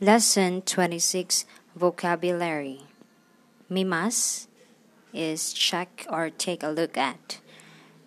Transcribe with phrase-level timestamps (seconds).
[0.00, 2.86] Lesson 26 Vocabulary
[3.68, 4.46] Mimas
[5.12, 7.40] is check or take a look at.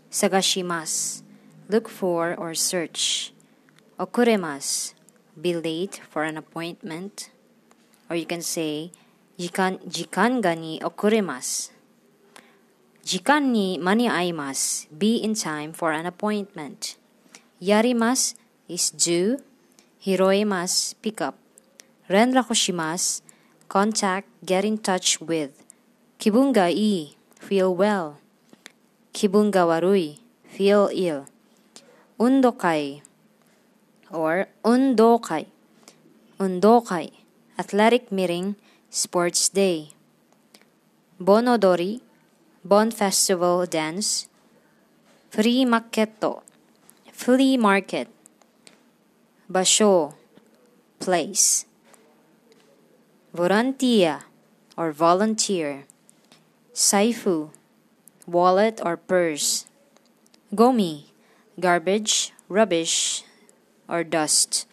[0.10, 1.22] Sagashimas
[1.68, 3.34] look for or search.
[4.00, 4.94] Okuremas
[5.36, 7.30] be late for an appointment.
[8.10, 8.96] Or you can say
[9.38, 11.76] jikan, jikan ga ni okuremasu.
[13.04, 14.88] Jikan ni maniaimasu.
[14.98, 16.96] Be in time for an appointment.
[17.62, 18.36] Yarimas
[18.70, 19.44] is do.
[20.00, 21.36] Hiroimas pick up.
[22.12, 23.22] Renraku shimasu.
[23.70, 25.64] Contact, get in touch with.
[26.20, 28.18] Kibunga i, feel well.
[29.14, 31.26] Kibunga warui, feel ill.
[32.20, 33.02] Undokai
[34.12, 35.46] or undokai.
[36.38, 37.12] Undokai,
[37.58, 38.56] athletic meeting,
[38.90, 39.92] sports day.
[41.20, 42.02] Bonodori,
[42.64, 44.28] Bon festival dance.
[45.30, 46.44] Free marketo,
[47.12, 48.08] flea market.
[49.50, 50.14] Basho,
[51.00, 51.66] place.
[53.34, 54.28] Volunteer
[54.76, 55.86] or volunteer.
[56.74, 57.52] Saifu,
[58.28, 59.68] wallet or purse.
[60.54, 61.06] Gomi,
[61.58, 63.24] garbage, rubbish,
[63.88, 64.68] or dust.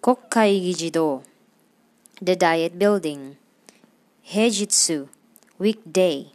[0.00, 1.24] Kokkai Gijido,
[2.22, 3.36] the diet building.
[4.30, 5.08] Heijitsu,
[5.58, 6.30] weekday.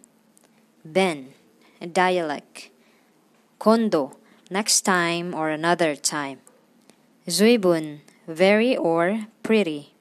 [0.83, 1.31] Ben,
[1.79, 2.69] a dialect.
[3.57, 4.17] Kondo,
[4.52, 6.39] next time or another time.
[7.25, 9.92] Zuibun, very or pretty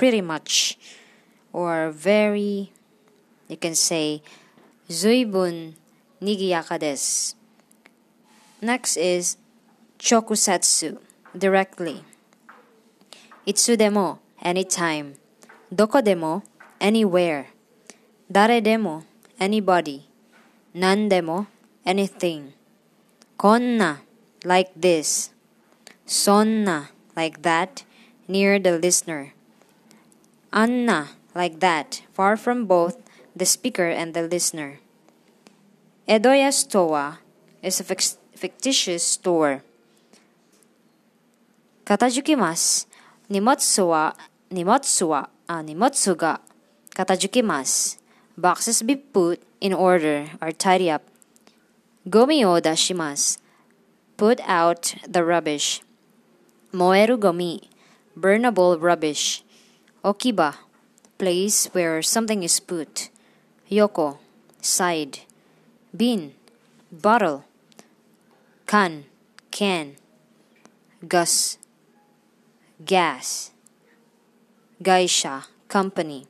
[0.00, 0.80] pretty much
[1.52, 2.72] or very
[3.52, 4.22] you can say
[4.88, 5.76] zuibun
[6.24, 7.36] nigiyaka desu.
[8.62, 9.36] Next is
[9.98, 10.96] chokusatsu
[11.36, 12.00] directly.
[13.44, 15.20] Itsu demo anytime.
[15.68, 16.44] Doko demo
[16.80, 17.52] anywhere.
[18.32, 19.04] Dare demo
[19.38, 20.08] anybody.
[20.72, 21.46] Nan demo
[21.84, 22.54] anything.
[23.36, 24.00] Konna
[24.44, 25.28] like this.
[26.06, 27.84] Sonna like that
[28.28, 29.34] near the listener.
[30.52, 32.98] Anna, like that, far from both
[33.36, 34.80] the speaker and the listener.
[36.08, 37.20] Edoya Stoa
[37.62, 39.62] is a fictitious store.
[41.86, 42.86] Katajukimas,
[43.30, 44.12] nimotsu wa,
[44.50, 45.62] nimotsu wa, uh,
[46.96, 47.96] katajukimasu.
[48.36, 51.02] Boxes be put in order or tidy up.
[52.08, 53.38] Gomi o dashimasu,
[54.16, 55.80] put out the rubbish.
[56.72, 57.68] Moeru gomi,
[58.18, 59.44] burnable rubbish.
[60.02, 60.54] Okiba,
[61.18, 63.10] place where something is put.
[63.70, 64.16] Yoko,
[64.62, 65.20] side.
[65.94, 66.32] Bin,
[66.90, 67.44] bottle.
[68.66, 69.04] Kan,
[69.50, 69.96] can.
[71.06, 71.58] Gus,
[72.82, 73.50] gas.
[74.82, 76.26] Gaisha, company.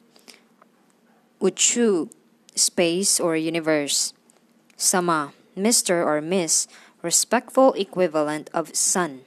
[1.41, 2.11] Uchu,
[2.57, 4.15] space or universe.
[4.77, 6.05] Sama, Mr.
[6.05, 6.67] or Miss,
[7.03, 9.21] respectful equivalent of son.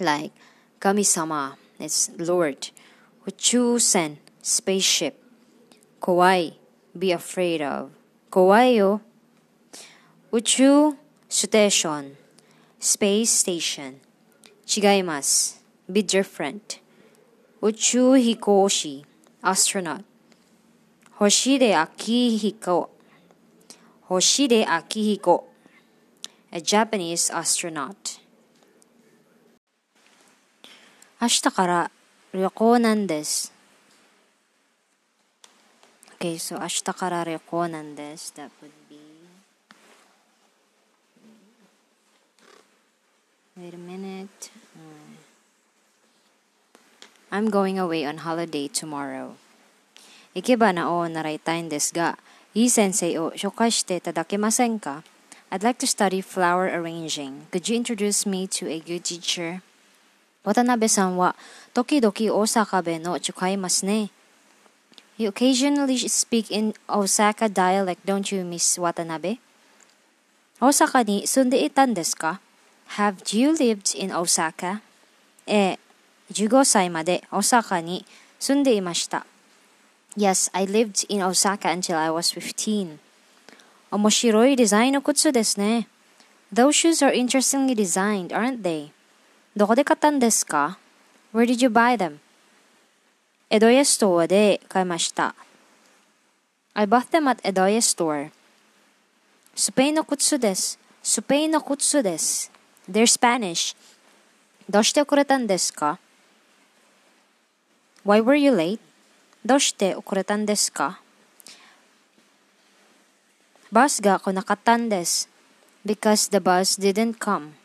[0.00, 0.32] Like
[0.80, 2.70] Kami-sama, it's Lord.
[3.26, 5.22] Uchusen, spaceship.
[6.00, 6.54] Kawaii.
[6.96, 7.90] be afraid of.
[8.30, 9.00] Kowai yo.
[10.32, 10.96] Uchu,
[11.28, 12.16] station,
[12.78, 14.00] space station.
[14.66, 15.54] Chigaimas.
[15.90, 16.80] be different.
[17.62, 19.04] Uchu hikoshi,
[19.42, 20.04] astronaut.
[21.18, 22.88] Hoshide Akihiko.
[24.10, 25.44] Hoshide Akihiko,
[26.52, 28.20] a Japanese astronaut.
[31.20, 31.90] 明日から
[32.33, 33.51] 旅行なんです。
[36.19, 38.33] Okay, so 明日から旅行なんです。
[38.35, 38.99] That would be.
[43.57, 44.27] Wait a minute.
[47.31, 49.35] I'm going away on holiday tomorrow.
[50.33, 52.17] 行けばなお習いたいんですが、
[52.53, 55.03] いい先生を紹介していただけませんか
[55.51, 57.47] I'd like to study flower arranging.
[57.51, 59.61] Could you introduce me to a good teacher?
[60.43, 61.35] 渡辺さんは
[61.73, 64.11] 時々大阪弁の使いますね。
[65.17, 69.39] You occasionally speak in Osaka dialect, don't you, Miss Watanabe?
[70.61, 72.39] 大阪に住んでいたんですか
[72.97, 74.79] ?Have you lived in Osaka?
[75.45, 75.79] ええ、
[76.31, 78.05] 15歳まで大阪に
[78.39, 79.25] 住んでいました。
[80.17, 82.97] Yes, I lived in Osaka until I was 15.
[83.91, 85.87] 面白いデザインの靴ですね。
[86.53, 88.89] Those shoes are interestingly designed, aren't they?
[89.56, 90.78] どこで買ったんですか
[91.32, 92.18] Where did you buy them?
[93.50, 95.36] エドヤストアで買いました。
[96.74, 98.26] I bought them at エドヤストア。
[99.54, 100.76] スペインの靴です。
[101.04, 102.50] スペインの靴です。
[102.90, 103.76] They're Spanish.
[104.68, 106.00] どうして遅れたんですか
[108.04, 108.80] ?Why were you late?
[109.46, 111.00] どうして遅れたんですか
[113.70, 115.28] バスが来なかったんです。
[115.86, 117.63] Because the bus didn't come.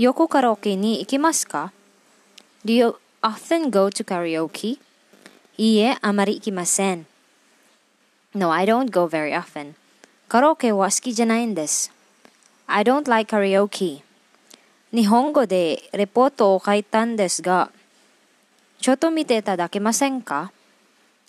[0.00, 1.72] 横カラオケに行きますか
[2.66, 4.78] do you, often go to karaoke?
[5.56, 7.06] いいえ、あまり行きません。
[8.34, 9.74] No, I don't go very often.
[10.28, 11.92] カラオケは好きじゃないんです。
[12.66, 14.02] I don't like karaoke.
[14.92, 17.70] 日本語でレポートを書いたんですが、
[18.80, 20.50] ちょっと見ていただけませんか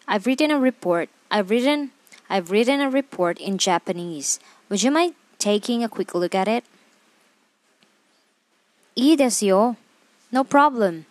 [0.07, 1.09] I've written a report.
[1.29, 1.89] I've written
[2.29, 4.41] I've written a report in Japanese.
[4.69, 6.63] Would you mind taking a quick look at it?
[8.94, 9.76] いいですよ。
[10.30, 11.04] No problem.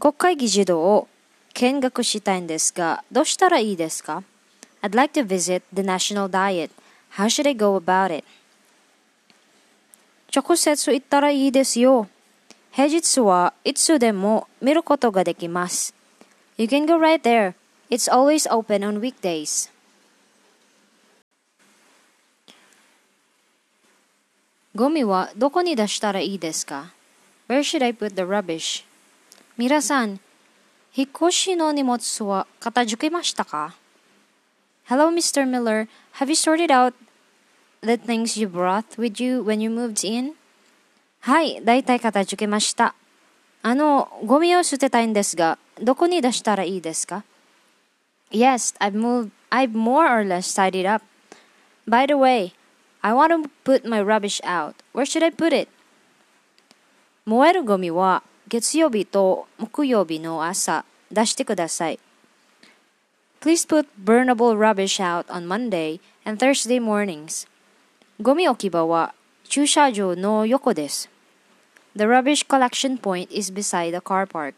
[0.00, 1.08] 国会議事堂を
[1.54, 4.22] 見学したいんですが、どうしたらいいですか
[4.82, 6.70] ?I'd like to visit the National Diet.
[7.12, 8.24] How should I go about it?
[10.34, 12.08] 直接行ったらいいですよ。
[12.72, 15.94] 平日はいつでも見ることができます。
[16.56, 17.54] You can go right there.
[17.90, 19.70] It's always open on weekdays.
[24.76, 26.92] ゴミはどこに出したらいいですか
[27.48, 28.84] ?Where should I put the rubbish?
[29.56, 30.20] 皆さん、
[30.94, 33.74] 引っ越しの荷物は片付けましたか
[34.88, 35.44] ?Hello, Mr.
[35.44, 35.88] Miller.
[36.20, 36.94] Have you sorted out
[37.82, 40.34] the things you brought with you when you moved in?
[41.18, 42.94] はい、だいたい片付けました。
[43.62, 47.24] あの、ゴミを捨てたいんですが、どこに出したらいいですか
[48.30, 51.04] ?Yes, I've moved, I've more or less tidied up.
[51.88, 52.52] By the way,
[53.01, 54.75] I want to put my rubbish out.
[54.93, 55.69] Where should I put it?
[57.25, 61.99] 燃えるゴミは月曜日と木曜日の朝出してください。
[63.41, 67.47] Please put burnable rubbish out on Monday and Thursday mornings.
[68.21, 71.09] ゴミ置き場は駐車場の横です。
[71.95, 74.53] The rubbish collection point is beside the car park.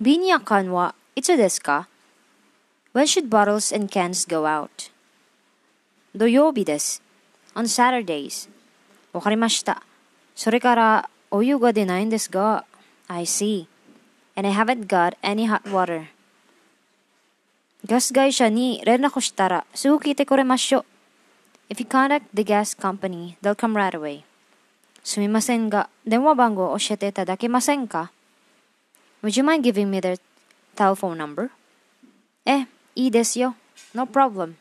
[0.00, 1.88] 瓶や缶はいつですか
[2.94, 4.90] When should bottles and cans go out?
[6.14, 7.02] 土曜日です。
[7.54, 8.50] On Saturdays.
[9.12, 9.82] わかりました。
[10.34, 12.64] それからお湯が出ないんですが、
[13.08, 13.66] I see.
[14.36, 16.06] And I haven't got any hot water.
[17.86, 20.84] ガス会社に連絡したらすぐ来てくれましょう。
[21.72, 24.22] If you contact the gas company, they'll come right away.
[25.02, 28.12] すみませんが、電話番号を教えていただけませんか
[29.22, 30.20] Would you mind giving me their
[30.76, 31.50] telephone number?
[32.44, 33.54] え、いいですよ。
[33.94, 34.54] No problem.